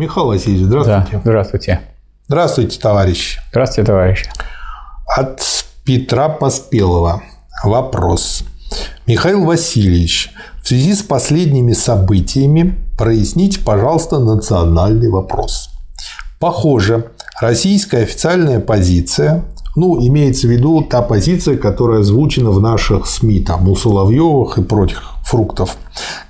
Михаил 0.00 0.28
Васильевич, 0.28 0.64
здравствуйте. 0.64 1.08
Да, 1.12 1.20
здравствуйте. 1.20 1.80
Здравствуйте, 2.26 2.80
товарищи. 2.80 3.38
Здравствуйте, 3.50 3.86
товарищи. 3.86 4.30
От 5.14 5.42
Петра 5.84 6.30
Поспелого 6.30 7.22
вопрос. 7.62 8.44
Михаил 9.06 9.44
Васильевич, 9.44 10.30
в 10.62 10.68
связи 10.68 10.94
с 10.94 11.02
последними 11.02 11.74
событиями 11.74 12.76
проясните, 12.96 13.60
пожалуйста, 13.60 14.20
национальный 14.20 15.10
вопрос. 15.10 15.68
Похоже, 16.38 17.10
российская 17.42 18.04
официальная 18.04 18.58
позиция, 18.58 19.44
ну, 19.76 20.00
имеется 20.00 20.46
в 20.46 20.50
виду 20.50 20.80
та 20.80 21.02
позиция, 21.02 21.58
которая 21.58 22.00
озвучена 22.00 22.48
в 22.48 22.60
наших 22.62 23.06
СМИ, 23.06 23.40
там, 23.40 23.68
у 23.68 23.76
Соловьевых 23.76 24.56
и 24.56 24.62
прочих 24.62 25.02
фруктов, 25.26 25.76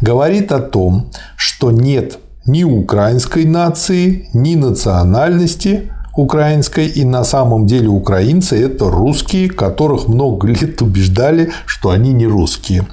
говорит 0.01 0.51
о 0.51 0.59
том, 0.59 1.13
что 1.37 1.71
нет 1.71 2.19
ни 2.47 2.65
украинской 2.65 3.45
нации, 3.45 4.29
ни 4.33 4.55
национальности 4.55 5.91
украинской, 6.17 6.87
и 6.87 7.05
на 7.05 7.25
самом 7.25 7.67
деле 7.67 7.89
украинцы– 7.89 8.63
это 8.65 8.91
русские, 8.91 9.49
которых 9.49 10.09
много 10.09 10.49
лет 10.61 10.83
убеждали, 10.83 11.51
что 11.67 11.91
они 11.91 12.13
не 12.13 12.27
русские. 12.27 12.87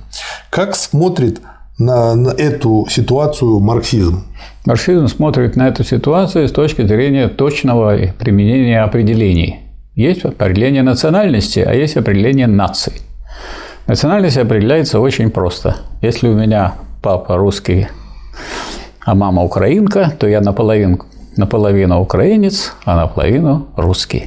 Как 0.50 0.76
смотрит 0.76 1.42
на, 1.78 2.16
на 2.16 2.30
эту 2.30 2.88
ситуацию 2.90 3.60
марксизм? 3.60 4.24
Марксизм 4.66 5.08
смотрит 5.08 5.56
на 5.56 5.68
эту 5.68 5.84
ситуацию 5.84 6.48
с 6.48 6.52
точки 6.52 6.86
зрения 6.86 7.28
точного 7.28 7.98
применения 8.20 8.82
определений. 8.82 9.60
Есть 9.96 10.26
определение 10.26 10.84
национальности, 10.84 11.60
а 11.60 11.74
есть 11.74 11.98
определение 11.98 12.48
нации. 12.48 12.94
Национальность 13.88 14.38
определяется 14.38 15.00
очень 15.00 15.32
просто. 15.32 15.78
Если 16.02 16.28
у 16.28 16.34
меня 16.34 16.76
папа 17.02 17.38
русский, 17.38 17.88
а 19.08 19.16
мама 19.16 19.42
украинка, 19.44 20.12
то 20.20 20.28
я 20.28 20.42
наполовину, 20.42 21.00
наполовину 21.38 22.02
украинец, 22.02 22.74
а 22.84 22.98
наполовину 22.98 23.68
русский. 23.78 24.26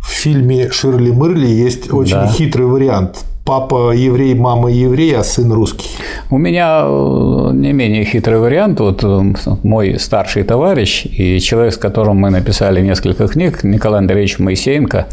В 0.00 0.08
фильме 0.08 0.70
Ширли 0.70 1.10
Мырли 1.10 1.48
есть 1.48 1.92
очень 1.92 2.14
да. 2.14 2.28
хитрый 2.28 2.66
вариант 2.66 3.24
папа 3.50 3.90
еврей, 3.90 4.36
мама 4.36 4.70
еврей, 4.70 5.16
а 5.16 5.24
сын 5.24 5.52
русский. 5.52 5.88
У 6.30 6.38
меня 6.38 6.84
э, 6.84 7.50
не 7.52 7.72
менее 7.72 8.04
хитрый 8.04 8.38
вариант. 8.38 8.78
Вот 8.78 9.02
э, 9.02 9.34
мой 9.64 9.98
старший 9.98 10.44
товарищ 10.44 11.04
и 11.04 11.40
человек, 11.40 11.74
с 11.74 11.76
которым 11.76 12.18
мы 12.18 12.30
написали 12.30 12.80
несколько 12.80 13.26
книг, 13.26 13.64
Николай 13.64 13.98
Андреевич 13.98 14.38
Моисеенко, 14.38 15.08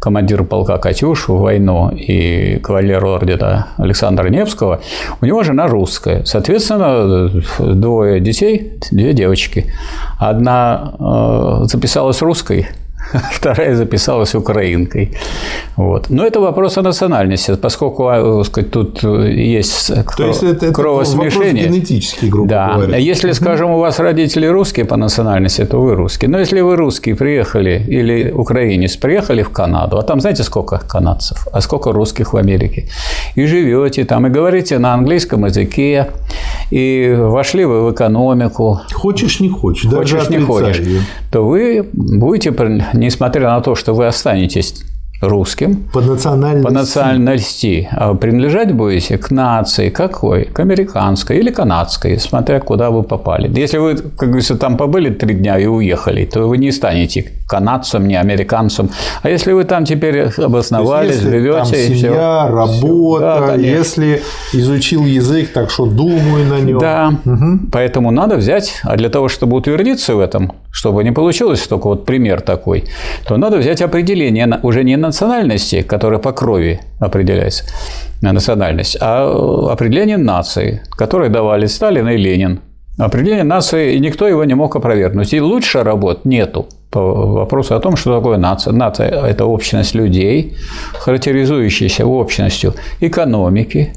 командир 0.00 0.44
полка 0.44 0.76
«Катюш» 0.76 1.28
в 1.28 1.38
войну 1.38 1.90
и 1.90 2.58
кавалер 2.62 3.02
ордена 3.06 3.68
Александра 3.78 4.28
Невского, 4.28 4.82
у 5.22 5.24
него 5.24 5.42
жена 5.42 5.66
русская. 5.66 6.26
Соответственно, 6.26 7.30
двое 7.58 8.20
детей, 8.20 8.72
две 8.90 9.14
девочки. 9.14 9.72
Одна 10.18 10.92
э, 10.98 11.64
записалась 11.64 12.20
русской, 12.20 12.68
вторая 13.32 13.74
записалась 13.74 14.34
украинкой. 14.34 15.16
Вот. 15.76 16.10
Но 16.10 16.26
это 16.26 16.40
вопрос 16.40 16.78
о 16.78 16.82
национальности, 16.82 17.56
поскольку 17.56 18.08
а, 18.08 18.44
сказать, 18.44 18.70
тут 18.70 19.02
есть, 19.02 19.92
То 20.16 20.26
есть 20.26 20.42
это, 20.42 20.72
кровосмешение. 20.72 21.64
Это 21.64 21.72
генетический, 21.72 22.28
грубо 22.28 22.48
да. 22.48 22.74
говоря. 22.74 22.96
Если, 22.96 23.32
скажем, 23.32 23.70
у 23.70 23.78
вас 23.78 23.98
родители 23.98 24.46
русские 24.46 24.84
по 24.84 24.96
национальности, 24.96 25.64
то 25.64 25.80
вы 25.80 25.94
русские. 25.94 26.30
Но 26.30 26.38
если 26.38 26.60
вы 26.60 26.76
русские 26.76 27.14
приехали, 27.14 27.82
или 27.88 28.30
украинец 28.30 28.96
приехали 28.96 29.42
в 29.42 29.50
Канаду, 29.50 29.98
а 29.98 30.02
там 30.02 30.20
знаете, 30.20 30.42
сколько 30.42 30.78
канадцев, 30.78 31.46
а 31.52 31.60
сколько 31.60 31.92
русских 31.92 32.32
в 32.32 32.36
Америке, 32.36 32.88
и 33.36 33.46
живете 33.46 34.04
там, 34.04 34.26
и 34.26 34.30
говорите 34.30 34.78
на 34.78 34.94
английском 34.94 35.44
языке, 35.44 36.08
и 36.70 37.14
вошли 37.18 37.64
вы 37.64 37.86
в 37.86 37.92
экономику. 37.92 38.80
Хочешь, 38.92 39.40
не 39.40 39.48
хочешь, 39.48 39.90
хочешь, 39.90 40.28
не 40.28 40.38
хочешь, 40.38 40.82
то 41.30 41.46
вы 41.46 41.86
будете 41.92 42.52
несмотря 42.98 43.48
на 43.48 43.60
то, 43.60 43.74
что 43.74 43.94
вы 43.94 44.06
останетесь 44.06 44.84
русским. 45.20 45.88
По 45.92 46.00
национальности. 46.00 46.64
По 46.66 46.72
национальности. 46.72 47.88
А 47.90 48.14
принадлежать 48.14 48.72
будете 48.72 49.18
к 49.18 49.30
нации 49.30 49.90
какой? 49.90 50.44
К 50.44 50.60
американской 50.60 51.38
или 51.38 51.50
канадской, 51.50 52.18
смотря 52.18 52.60
куда 52.60 52.90
вы 52.90 53.02
попали. 53.02 53.50
Если 53.58 53.78
вы, 53.78 53.96
как 53.96 54.28
говорится, 54.28 54.56
там 54.56 54.76
побыли 54.76 55.10
три 55.10 55.34
дня 55.34 55.58
и 55.58 55.66
уехали, 55.66 56.24
то 56.24 56.46
вы 56.46 56.58
не 56.58 56.70
станете 56.70 57.32
канадцем, 57.48 58.06
не 58.06 58.14
американцем. 58.14 58.90
А 59.22 59.30
если 59.30 59.52
вы 59.52 59.64
там 59.64 59.84
теперь 59.84 60.28
обосновались, 60.36 61.12
есть, 61.12 61.22
живете 61.22 61.56
там 61.56 61.66
семья, 61.66 61.88
и 61.88 61.94
все, 61.94 62.54
работа, 62.54 63.44
да, 63.48 63.54
если 63.54 64.22
изучил 64.52 65.04
язык, 65.04 65.52
так 65.52 65.70
что 65.70 65.86
думаю 65.86 66.46
на 66.46 66.60
нем. 66.60 66.78
Да, 66.78 67.12
угу. 67.24 67.60
поэтому 67.72 68.10
надо 68.10 68.36
взять, 68.36 68.74
а 68.84 68.96
для 68.96 69.08
того, 69.08 69.28
чтобы 69.28 69.56
утвердиться 69.56 70.14
в 70.14 70.20
этом, 70.20 70.52
чтобы 70.70 71.04
не 71.04 71.12
получилось 71.12 71.66
только 71.66 71.88
вот 71.88 72.04
пример 72.04 72.40
такой, 72.40 72.84
то 73.26 73.36
надо 73.36 73.56
взять 73.56 73.82
определение 73.82 74.60
уже 74.62 74.84
не 74.84 74.96
национальности, 74.96 75.82
которое 75.82 76.18
по 76.18 76.32
крови 76.32 76.80
определяется, 77.00 77.64
национальность, 78.20 78.96
а 79.00 79.70
определение 79.70 80.18
нации, 80.18 80.82
которое 80.90 81.30
давали 81.30 81.66
Сталин 81.66 82.08
и 82.08 82.16
Ленин. 82.16 82.60
Определение 82.98 83.44
нации, 83.44 83.94
и 83.94 84.00
никто 84.00 84.26
его 84.26 84.44
не 84.44 84.54
мог 84.54 84.74
опровергнуть. 84.74 85.32
И 85.32 85.40
лучше 85.40 85.84
работ 85.84 86.24
нету 86.24 86.66
по 86.90 87.00
вопросу 87.00 87.76
о 87.76 87.80
том, 87.80 87.94
что 87.94 88.16
такое 88.16 88.38
нация. 88.38 88.72
Нация– 88.72 89.08
это 89.24 89.44
общность 89.44 89.94
людей, 89.94 90.56
характеризующаяся 90.94 92.04
общностью 92.04 92.74
экономики, 92.98 93.92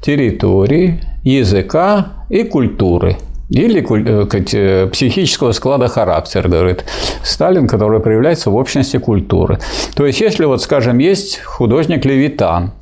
территории, 0.00 1.00
языка 1.22 2.24
и 2.30 2.44
культуры– 2.44 3.16
или 3.50 3.80
э, 3.80 4.86
психического 4.88 5.52
склада 5.52 5.88
характера, 5.88 6.48
говорит 6.48 6.84
Сталин, 7.22 7.66
который 7.66 8.00
проявляется 8.00 8.50
в 8.50 8.56
общности 8.56 8.98
культуры. 8.98 9.58
То 9.94 10.06
есть, 10.06 10.20
если 10.20 10.44
вот, 10.46 10.62
скажем, 10.62 10.98
есть 10.98 11.40
художник 11.40 12.04
Левитан, 12.04 12.72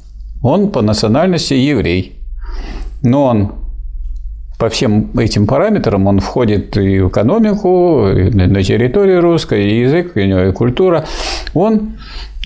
он 0.43 0.71
по 0.71 0.83
национальности 0.83 1.55
еврей, 1.55 2.19
но 3.03 3.25
он 3.25 3.53
по 4.58 4.68
всем 4.68 5.10
этим 5.18 5.46
параметрам 5.46 6.06
он 6.06 6.20
входит 6.20 6.76
и 6.76 7.00
в 7.00 7.08
экономику, 7.08 8.08
и 8.08 8.30
на 8.30 8.62
территории 8.62 9.16
русской, 9.16 9.64
и 9.64 9.80
язык, 9.80 10.16
и 10.16 10.20
у 10.20 10.26
него 10.26 10.40
и 10.40 10.52
культура. 10.52 11.04
Он 11.54 11.94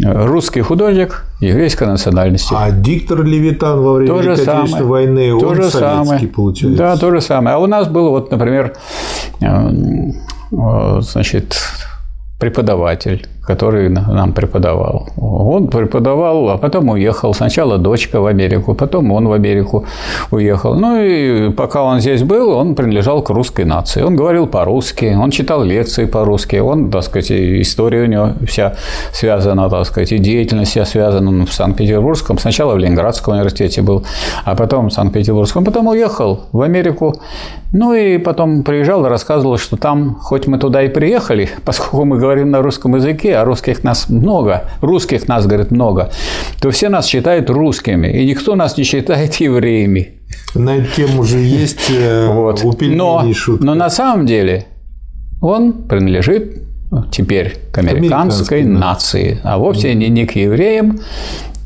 русский 0.03 0.61
художник 0.61 1.25
еврейской 1.41 1.87
национальности. 1.87 2.55
А 2.57 2.71
диктор 2.71 3.23
Левитан 3.23 3.81
во 3.81 3.95
время 3.95 4.13
то 4.13 4.33
Отечественной 4.33 4.85
войны, 4.85 5.41
то 5.41 5.49
он 5.49 5.57
же 5.57 5.71
советский, 5.71 6.07
самое. 6.07 6.29
получается? 6.29 6.79
Да, 6.79 6.97
то 6.97 7.11
же 7.11 7.21
самое. 7.21 7.57
А 7.57 7.59
у 7.59 7.67
нас 7.67 7.89
был, 7.89 8.11
вот, 8.11 8.31
например, 8.31 8.75
э, 9.41 11.01
значит, 11.01 11.57
преподаватель, 12.39 13.27
который 13.47 13.89
нам 13.89 14.33
преподавал. 14.33 15.09
Он 15.17 15.69
преподавал, 15.69 16.51
а 16.51 16.59
потом 16.59 16.89
уехал. 16.89 17.33
Сначала 17.35 17.79
дочка 17.79 18.21
в 18.21 18.27
Америку, 18.27 18.75
потом 18.75 19.13
он 19.13 19.29
в 19.29 19.33
Америку 19.33 19.85
уехал. 20.31 20.75
Ну 20.75 21.01
и 21.01 21.51
пока 21.51 21.83
он 21.83 22.01
здесь 22.01 22.23
был, 22.23 22.51
он 22.51 22.75
принадлежал 22.75 23.23
к 23.23 23.31
русской 23.31 23.65
нации. 23.65 24.03
Он 24.03 24.17
говорил 24.17 24.47
по-русски, 24.47 25.17
он 25.21 25.31
читал 25.31 25.63
лекции 25.63 26.07
по-русски, 26.07 26.57
он, 26.57 26.91
так 26.91 27.05
сказать, 27.05 27.31
история 27.31 28.03
у 28.03 28.07
него 28.07 28.33
вся 28.47 28.75
связана, 29.13 29.71
так 29.71 29.87
сказать, 29.87 30.13
и 30.13 30.19
деятельность 30.19 30.73
вся 30.73 30.85
связана 30.85 31.47
в 31.47 31.53
Санкт-Петербургском. 31.53 32.39
Сначала 32.39 32.75
в 32.75 32.79
Ленинградском 32.79 33.35
университете 33.35 33.83
был, 33.83 34.05
а 34.45 34.57
потом 34.57 34.89
в 34.89 34.93
Санкт-Петербургском. 34.93 35.65
Потом 35.65 35.87
уехал 35.87 36.41
в 36.53 36.63
Америку. 36.63 37.15
Ну 37.73 37.95
и 37.95 38.19
потом 38.19 38.63
приезжал 38.63 39.05
и 39.07 39.09
рассказывал, 39.09 39.59
что 39.59 39.77
там, 39.77 40.17
хоть 40.21 40.47
мы 40.47 40.59
туда 40.59 40.83
и 40.83 40.89
приехали, 40.89 41.49
поскольку 41.65 42.05
мы 42.05 42.19
говорим 42.19 42.51
на 42.51 42.63
русском 42.63 42.97
языке, 42.97 43.36
а 43.37 43.45
русских 43.45 43.85
нас 43.85 44.09
много, 44.09 44.65
русских 44.81 45.29
нас, 45.29 45.47
говорит, 45.47 45.71
много, 45.71 46.11
то 46.61 46.71
все 46.71 46.89
нас 46.89 47.07
считают 47.07 47.51
русскими, 47.51 48.09
и 48.09 48.27
никто 48.27 48.55
нас 48.55 48.77
не 48.77 48.85
считает 48.85 49.35
евреями. 49.41 50.13
На 50.55 50.77
эту 50.77 50.95
тему 50.97 51.23
же 51.23 51.39
есть 51.39 51.91
э, 51.91 52.29
вот. 52.33 52.65
у 52.65 52.75
но, 52.81 53.25
но 53.61 53.75
на 53.75 53.91
самом 53.91 54.27
деле 54.27 54.67
он 55.41 55.73
принадлежит 55.73 56.63
теперь 57.11 57.57
к 57.73 57.79
американской, 57.79 58.61
американской 58.61 58.65
нации, 58.65 59.41
а 59.43 59.59
вовсе 59.59 59.95
не, 59.95 60.09
не 60.09 60.27
к 60.27 60.33
евреям, 60.33 60.99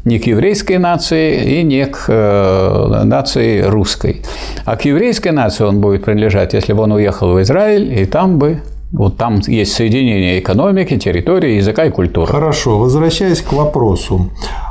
не 0.05 0.19
к 0.19 0.27
еврейской 0.27 0.79
нации 0.79 1.61
и 1.61 1.63
не 1.63 1.87
к 1.87 2.07
э, 2.09 3.03
нации 3.05 3.63
русской. 3.63 4.23
А 4.65 4.77
к 4.77 4.85
еврейской 4.85 5.31
нации 5.31 5.65
он 5.65 5.81
будет 5.81 6.05
принадлежать, 6.05 6.55
если 6.55 6.73
бы 6.73 6.83
он 6.83 6.93
уехал 6.93 7.35
в 7.35 7.43
Израиль, 7.43 7.99
и 7.99 8.07
там 8.07 8.39
бы 8.39 8.63
вот 8.93 9.17
там 9.17 9.41
есть 9.47 9.73
соединение 9.73 10.41
экономики, 10.41 10.99
территории, 10.99 11.57
языка 11.57 11.85
и 11.85 11.91
культуры. 11.91 12.27
Хорошо. 12.33 12.79
Возвращаясь 12.79 13.41
к 13.41 13.53
вопросу. 13.53 14.31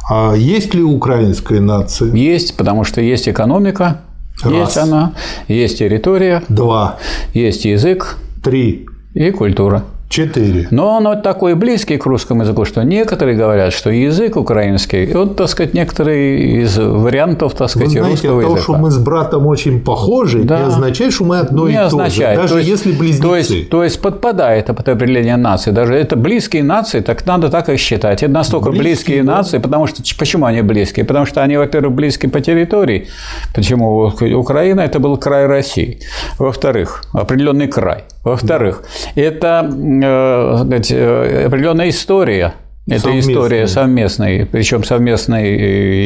А 0.09 0.33
есть 0.33 0.73
ли 0.73 0.83
украинская 0.83 1.61
нация? 1.61 2.13
Есть, 2.13 2.57
потому 2.57 2.83
что 2.83 3.01
есть 3.01 3.29
экономика, 3.29 4.01
Раз. 4.43 4.53
есть 4.53 4.77
она, 4.77 5.13
есть 5.47 5.79
территория. 5.79 6.43
Два. 6.49 6.97
Есть 7.33 7.65
язык. 7.65 8.17
Три. 8.43 8.85
И 9.13 9.31
культура. 9.31 9.83
Четыре. 10.09 10.67
Но 10.71 10.97
он 10.97 11.03
вот 11.05 11.21
такой 11.21 11.53
близкий 11.53 11.97
к 11.97 12.05
русскому 12.07 12.41
языку, 12.41 12.65
что 12.65 12.81
некоторые 12.83 13.37
говорят, 13.37 13.71
что 13.73 13.91
язык 13.91 14.37
украинский, 14.37 15.05
вот, 15.13 15.35
так 15.35 15.47
сказать, 15.49 15.75
некоторые 15.75 16.63
из 16.63 16.77
вариантов, 16.79 17.53
так 17.53 17.69
сказать, 17.69 17.89
Вы 17.89 17.93
знаете, 17.99 18.11
русского 18.27 18.41
то, 18.41 18.47
языка. 18.47 18.61
что 18.63 18.73
мы 18.77 18.89
с 18.91 18.97
братом 18.97 19.45
очень 19.45 19.79
похожи, 19.81 20.39
Да. 20.43 20.57
не 20.59 20.65
означает, 20.65 21.13
что 21.13 21.25
мы 21.25 21.37
одно 21.39 21.67
не 21.67 21.75
и 21.75 21.77
то 21.77 21.85
означает. 21.85 22.35
же, 22.37 22.41
даже 22.41 22.53
то 22.53 22.57
есть, 22.57 22.69
если 22.69 22.91
близнецы. 22.91 23.21
То 23.21 23.35
есть, 23.35 23.69
то 23.69 23.83
есть 23.83 24.01
подпадает 24.01 24.65
под 24.65 24.89
определение 24.89 25.37
нации. 25.37 25.69
Даже 25.71 25.93
это 25.93 26.15
близкие 26.15 26.63
нации, 26.63 27.01
так 27.01 27.23
надо 27.27 27.49
так 27.49 27.69
и 27.69 27.77
считать. 27.77 28.23
Это 28.23 28.31
настолько 28.31 28.71
Близкие, 28.71 28.83
близкие, 28.89 29.23
да. 29.23 29.37
нации, 29.37 29.59
потому 29.59 29.85
что 29.85 30.01
почему 30.17 30.45
они 30.47 30.63
близкие? 30.63 31.05
Потому 31.05 31.27
что 31.27 31.43
они, 31.43 31.55
во-первых, 31.57 31.93
близки 31.93 32.25
по 32.27 32.41
территории. 32.41 33.07
Почему 33.53 34.11
Украина 34.35 34.81
это 34.81 34.99
был 34.99 35.17
край 35.17 35.45
России. 35.45 35.99
Во-вторых, 36.39 37.03
определенный 37.13 37.67
край. 37.67 38.05
Во-вторых, 38.23 38.83
это 39.15 39.69
э, 39.69 40.79
э, 40.91 41.45
определенная 41.45 41.89
история. 41.89 42.53
Это 42.87 43.01
Совместная. 43.01 43.33
история 43.33 43.67
совместной, 43.67 44.45
причем 44.51 44.83
совместной 44.83 45.55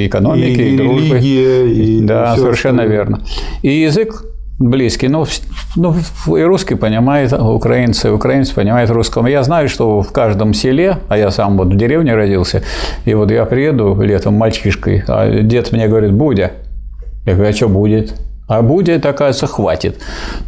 и 0.04 0.08
экономики, 0.08 0.60
и, 0.60 0.74
и 0.74 0.78
дружбы. 0.78 1.20
и 1.22 2.02
Да, 2.04 2.34
всё 2.34 2.42
совершенно 2.44 2.84
остальное. 2.84 2.98
верно. 2.98 3.22
И 3.62 3.70
язык 3.70 4.26
близкий. 4.60 5.08
Ну, 5.08 5.26
ну, 5.78 5.96
и 6.36 6.42
русский 6.42 6.76
понимает 6.76 7.32
украинцы, 7.34 8.10
и 8.10 8.12
украинцы 8.12 8.54
понимают 8.54 8.90
русского. 8.92 9.28
Я 9.28 9.44
знаю, 9.44 9.70
что 9.70 10.02
в 10.02 10.12
каждом 10.12 10.54
селе, 10.54 10.98
а 11.08 11.18
я 11.18 11.32
сам 11.32 11.58
вот 11.58 11.68
в 11.74 11.78
деревне 11.78 12.16
родился, 12.16 12.64
и 13.06 13.14
вот 13.14 13.32
я 13.32 13.46
приеду 13.46 14.00
летом 14.02 14.34
мальчишкой, 14.36 15.04
а 15.08 15.42
дед 15.42 15.72
мне 15.72 15.88
говорит, 15.88 16.12
Будя. 16.12 16.52
Я 17.26 17.34
говорю, 17.36 17.50
а 17.50 17.54
что 17.54 17.70
будет? 17.70 18.14
А 18.58 18.62
Будя, 18.62 18.94
это, 18.94 19.10
оказывается, 19.10 19.48
хватит. 19.48 19.98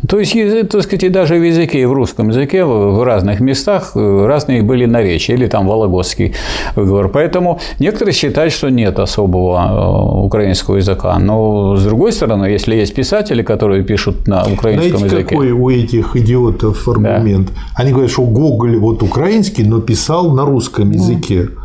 То 0.07 0.19
есть, 0.19 0.35
язык, 0.35 0.69
так 0.69 0.83
сказать, 0.83 1.03
и 1.03 1.09
даже 1.09 1.35
в 1.35 1.43
языке, 1.43 1.81
и 1.81 1.85
в 1.85 1.93
русском 1.93 2.29
языке 2.29 2.63
в 2.63 3.03
разных 3.03 3.39
местах 3.39 3.91
э, 3.95 4.25
разные 4.27 4.61
были 4.61 4.85
наречия, 4.85 5.35
или 5.35 5.47
там 5.47 5.67
вологодский 5.67 6.33
выговор. 6.75 7.09
Поэтому 7.09 7.59
некоторые 7.79 8.13
считают, 8.13 8.53
что 8.53 8.69
нет 8.69 8.99
особого 8.99 10.21
э, 10.21 10.25
украинского 10.25 10.77
языка. 10.77 11.17
Но, 11.19 11.75
с 11.75 11.83
другой 11.83 12.11
стороны, 12.11 12.45
если 12.45 12.75
есть 12.75 12.93
писатели, 12.93 13.41
которые 13.41 13.83
пишут 13.83 14.27
на 14.27 14.43
украинском 14.43 14.99
Знаете, 14.99 15.15
языке, 15.17 15.35
какой 15.35 15.51
у 15.51 15.69
этих 15.69 16.15
идиотов 16.15 16.87
аргумент? 16.87 17.51
Они 17.73 17.91
говорят, 17.91 18.11
что 18.11 18.23
Гоголь 18.23 18.77
вот 18.77 19.01
украинский, 19.03 19.63
но 19.63 19.81
писал 19.81 20.31
на 20.31 20.45
русском 20.45 20.91
языке. 20.91 21.47
Ну, 21.55 21.64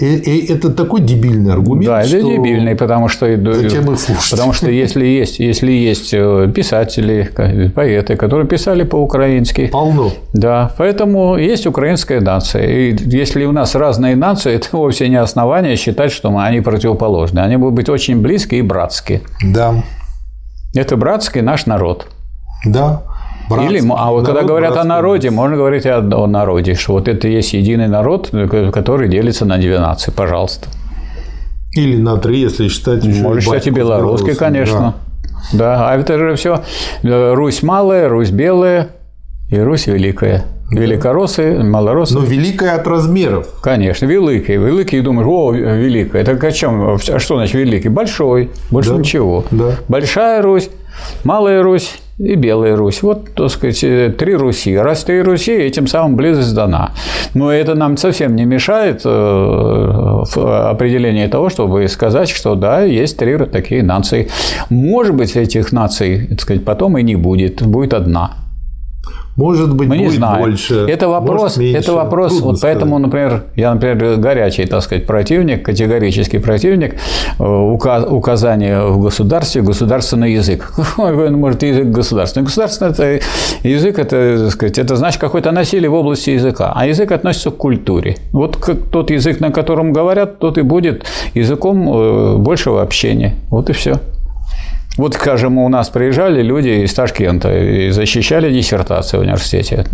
э- 0.00 0.20
э- 0.24 0.52
это 0.54 0.70
такой 0.70 1.00
дебильный 1.00 1.52
аргумент. 1.52 1.86
Да, 1.86 2.02
это 2.02 2.22
дебильный, 2.22 2.74
потому 2.74 3.08
что 3.08 3.26
Зачем 3.26 3.92
их 3.92 3.98
слушать? 3.98 4.30
Потому 4.30 4.52
что 4.52 4.70
если 4.70 5.04
есть, 5.04 5.38
если 5.38 5.72
есть 5.72 6.14
э, 6.14 6.50
писатели, 6.54 7.30
поэты, 7.74 8.16
которые 8.16 8.46
писали 8.46 8.84
по-украински, 8.84 9.66
Полно. 9.66 10.10
да, 10.32 10.70
поэтому 10.78 11.36
есть 11.36 11.66
украинская 11.66 12.20
нация. 12.20 12.66
И 12.66 12.96
если 13.06 13.44
у 13.44 13.52
нас 13.52 13.74
разные 13.74 14.16
нации, 14.16 14.52
это 14.56 14.68
вовсе 14.72 15.08
не 15.08 15.16
основание 15.16 15.76
считать, 15.76 16.12
что 16.12 16.30
мы, 16.30 16.44
они 16.44 16.60
противоположны. 16.60 17.40
Они 17.40 17.56
будут 17.56 17.74
быть 17.74 17.88
очень 17.88 18.20
близкие 18.20 18.60
и 18.60 18.62
братские. 18.62 19.22
Да. 19.42 19.74
Это 20.74 20.96
братский 20.96 21.40
наш 21.42 21.66
народ. 21.66 22.06
Да. 22.64 23.02
Или, 23.50 23.80
Братский 23.80 23.90
а 23.96 24.10
вот 24.10 24.24
когда 24.26 24.42
говорят 24.42 24.76
о 24.76 24.84
народе, 24.84 25.28
народ. 25.30 25.36
можно 25.42 25.56
говорить 25.56 25.86
о, 25.86 25.98
о 25.98 26.26
народе, 26.26 26.74
что 26.74 26.92
вот 26.94 27.08
это 27.08 27.28
есть 27.28 27.52
единый 27.52 27.88
народ, 27.88 28.30
который 28.72 29.08
делится 29.08 29.44
на 29.44 29.58
две 29.58 29.78
нации. 29.78 30.10
Пожалуйста. 30.10 30.68
Или 31.72 31.96
на 31.96 32.16
три, 32.16 32.40
если 32.40 32.68
считать 32.68 33.04
еще 33.04 33.20
Можно 33.22 33.40
считать 33.40 33.66
и 33.66 33.70
белорусский, 33.70 34.34
конечно. 34.34 34.94
Да. 35.52 35.90
а 35.90 35.96
это 35.98 36.16
же 36.18 36.36
все 36.36 36.62
Русь 37.02 37.62
малая, 37.62 38.08
Русь 38.08 38.30
белая 38.30 38.88
и 39.50 39.58
Русь 39.58 39.86
великая. 39.86 40.44
Великоросы, 40.70 41.58
да. 41.58 41.64
малоросы. 41.64 42.14
Но 42.14 42.20
великая 42.20 42.76
от 42.76 42.86
размеров. 42.86 43.46
Конечно, 43.62 44.06
великий. 44.06 44.56
Великий, 44.56 45.00
думаешь, 45.02 45.28
о, 45.28 45.52
великая. 45.52 46.22
Это 46.22 46.32
о 46.32 46.52
чем? 46.52 46.94
А 46.94 46.98
что 47.18 47.36
значит 47.36 47.54
великий? 47.54 47.88
Большой. 47.90 48.50
Больше 48.70 48.90
Да. 48.90 48.96
ничего. 48.96 49.44
Да. 49.50 49.72
Большая 49.88 50.40
Русь, 50.42 50.70
Малая 51.22 51.62
Русь 51.62 52.00
и 52.18 52.34
Белая 52.36 52.76
Русь. 52.76 53.02
Вот, 53.02 53.34
так 53.34 53.50
сказать, 53.50 53.82
э, 53.82 54.14
три 54.16 54.34
Руси. 54.34 54.76
Раз 54.76 55.04
три 55.04 55.22
Руси, 55.22 55.52
этим 55.52 55.86
самым 55.86 56.16
близость 56.16 56.54
дана. 56.54 56.92
Но 57.34 57.52
это 57.52 57.74
нам 57.74 57.96
совсем 57.96 58.36
не 58.36 58.44
мешает 58.44 59.02
э, 59.04 59.08
в 59.08 60.70
определении 60.70 61.26
того, 61.26 61.50
чтобы 61.50 61.88
сказать, 61.88 62.28
что 62.28 62.54
да, 62.54 62.82
есть 62.82 63.18
три 63.18 63.36
такие 63.38 63.82
нации. 63.82 64.28
Может 64.70 65.14
быть, 65.14 65.36
этих 65.36 65.72
наций, 65.72 66.26
так 66.28 66.40
сказать, 66.40 66.64
потом 66.64 66.98
и 66.98 67.02
не 67.02 67.16
будет. 67.16 67.62
Будет 67.62 67.94
одна. 67.94 68.43
Может 69.36 69.74
быть, 69.74 69.88
не 69.88 70.04
будет 70.04 70.12
знаем. 70.16 70.42
больше. 70.42 70.86
Это 70.88 71.08
вопрос, 71.08 71.42
может, 71.42 71.56
меньше. 71.58 71.78
это 71.78 71.92
вопрос. 71.94 72.32
Трудно 72.32 72.50
Вот 72.52 72.60
поэтому, 72.62 72.98
сказать. 72.98 73.04
например, 73.06 73.42
я, 73.56 73.74
например, 73.74 74.16
горячий, 74.16 74.64
так 74.66 74.82
сказать, 74.82 75.06
противник, 75.06 75.64
категорический 75.64 76.38
противник 76.38 76.94
э, 77.38 77.42
ука- 77.42 78.06
указания 78.08 78.82
в 78.84 79.02
государстве 79.02 79.62
государственный 79.62 80.32
язык. 80.34 80.72
Ну, 80.96 81.36
Может, 81.36 81.62
язык 81.64 81.86
государственный. 81.86 82.44
Государственный 82.44 82.92
это 82.92 83.20
язык, 83.64 83.98
это, 83.98 84.38
так 84.44 84.50
сказать, 84.52 84.78
это 84.78 84.96
значит 84.96 85.20
какое-то 85.20 85.50
насилие 85.50 85.90
в 85.90 85.94
области 85.94 86.30
языка. 86.30 86.72
А 86.74 86.86
язык 86.86 87.10
относится 87.12 87.50
к 87.50 87.56
культуре. 87.56 88.16
Вот 88.32 88.56
как 88.56 88.76
тот 88.90 89.10
язык, 89.10 89.40
на 89.40 89.50
котором 89.50 89.92
говорят, 89.92 90.38
тот 90.38 90.58
и 90.58 90.62
будет 90.62 91.04
языком 91.34 91.88
э, 91.92 92.36
большего 92.36 92.82
общения. 92.82 93.34
Вот 93.50 93.68
и 93.70 93.72
все. 93.72 93.96
Вот, 94.96 95.14
скажем, 95.14 95.58
у 95.58 95.68
нас 95.68 95.88
приезжали 95.88 96.40
люди 96.40 96.68
из 96.84 96.94
Ташкента 96.94 97.52
и 97.52 97.90
защищали 97.90 98.52
диссертацию 98.52 99.20
в 99.20 99.22
университете. 99.24 99.84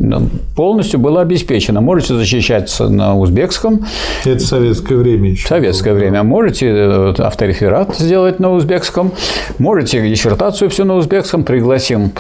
Полностью 0.55 1.00
было 1.00 1.23
обеспечено. 1.23 1.81
Можете 1.81 2.14
защищаться 2.14 2.88
на 2.88 3.17
узбекском 3.17 3.87
Это 4.26 4.41
советское 4.41 4.97
время 4.97 5.31
еще. 5.31 5.49
советское 5.49 5.94
время, 5.94 6.23
можете 6.23 6.67
э, 6.69 7.14
автореферат 7.19 7.97
сделать 7.97 8.41
на 8.41 8.52
узбекском, 8.52 9.12
можете 9.58 10.06
диссертацию 10.06 10.69
все 10.69 10.85
на 10.85 10.97
узбекском, 10.97 11.44
пригласим 11.44 12.12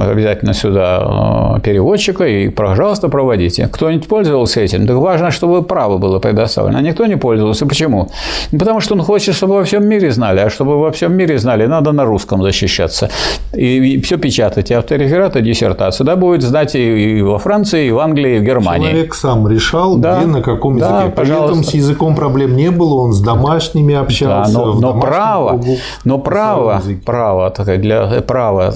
обязательно 0.00 0.54
сюда 0.54 1.56
э, 1.56 1.60
переводчика 1.60 2.24
и, 2.24 2.48
пожалуйста, 2.50 3.08
проводите. 3.08 3.68
Кто-нибудь 3.72 4.06
пользовался 4.06 4.60
этим? 4.60 4.86
Так 4.86 4.96
важно, 4.96 5.32
чтобы 5.32 5.62
право 5.64 5.98
было 5.98 6.20
предоставлено. 6.20 6.78
А 6.78 6.82
никто 6.82 7.06
не 7.06 7.16
пользовался. 7.16 7.66
Почему? 7.66 8.10
Ну, 8.52 8.58
Потому 8.58 8.80
что 8.80 8.94
он 8.94 9.02
хочет, 9.02 9.34
чтобы 9.34 9.54
во 9.54 9.64
всем 9.64 9.86
мире 9.88 10.12
знали. 10.12 10.38
А 10.40 10.50
чтобы 10.50 10.78
во 10.78 10.92
всем 10.92 11.14
мире 11.14 11.38
знали, 11.38 11.66
надо 11.66 11.90
на 11.92 12.04
русском 12.12 12.42
защищаться. 12.42 13.10
И, 13.52 14.00
все 14.02 14.16
печатать. 14.18 14.70
И 14.70 14.74
автореферат, 14.74 15.36
и 15.36 15.42
диссертацию. 15.42 16.06
Да, 16.06 16.16
будет 16.16 16.42
знать 16.42 16.74
и, 16.74 17.18
и 17.18 17.22
во 17.22 17.38
Франции, 17.38 17.88
и 17.88 17.90
в 17.90 17.98
Англии, 17.98 18.36
и 18.36 18.38
в 18.38 18.44
Германии. 18.44 18.88
Человек 18.90 19.14
сам 19.14 19.48
решал, 19.48 19.96
Да. 19.96 20.18
где, 20.18 20.26
на 20.26 20.42
каком 20.42 20.78
Да, 20.78 21.00
языке. 21.02 21.14
При 21.16 21.24
этом 21.26 21.36
пожалуйста. 21.38 21.70
с 21.70 21.74
языком 21.74 22.14
проблем 22.14 22.56
не 22.56 22.70
было, 22.70 22.94
он 23.00 23.12
с 23.12 23.20
домашними 23.20 23.94
Да, 23.94 24.00
общался. 24.00 24.52
но, 24.52 24.72
в 24.72 24.80
но 24.80 24.88
домашнем 24.92 25.00
право, 25.10 25.48
кругу 25.50 25.76
но 26.04 26.18
право, 26.18 26.82
право, 27.04 27.50
для 27.78 28.06
право 28.22 28.72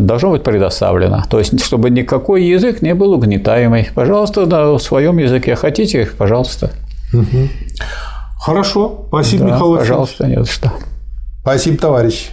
должно 0.00 0.30
быть 0.30 0.42
предоставлено. 0.42 1.22
То 1.30 1.38
есть, 1.38 1.64
чтобы 1.64 1.90
никакой 1.90 2.44
язык 2.44 2.82
не 2.82 2.94
был 2.94 3.12
угнетаемый. 3.12 3.88
Пожалуйста, 3.94 4.46
на 4.46 4.78
своем 4.78 5.18
языке 5.18 5.54
хотите, 5.54 6.08
пожалуйста. 6.18 6.70
Хорошо. 8.40 9.04
Спасибо, 9.08 9.44
Да, 9.44 9.50
Михаил 9.50 9.70
Васильевич. 9.72 9.88
пожалуйста, 9.88 10.26
не 10.26 10.36
за 10.44 10.50
что. 10.50 10.72
Спасибо, 11.42 11.76
товарищ. 11.78 12.30